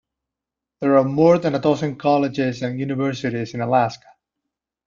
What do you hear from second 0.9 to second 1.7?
are more than a